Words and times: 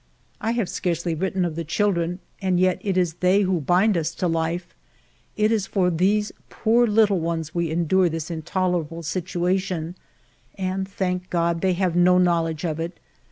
"I 0.41 0.53
have 0.53 0.67
scarcely 0.67 1.13
written 1.13 1.45
of 1.45 1.55
the 1.55 1.63
children, 1.63 2.17
and 2.41 2.59
yet 2.59 2.79
it 2.81 2.97
is 2.97 3.13
they 3.19 3.41
who 3.43 3.61
bind 3.61 3.95
us 3.95 4.15
to 4.15 4.27
life, 4.27 4.73
it 5.37 5.51
is 5.51 5.67
for 5.67 5.91
these 5.91 6.31
poor 6.49 6.87
little 6.87 7.19
ones 7.19 7.53
we 7.53 7.69
endure 7.69 8.09
this 8.09 8.31
intolerable 8.31 9.03
situation, 9.03 9.93
and, 10.55 10.87
thank 10.87 11.29
God, 11.29 11.61
they 11.61 11.73
have 11.73 11.95
no 11.95 12.17
knowledge 12.17 12.65
of 12.65 12.79
it. 12.79 12.99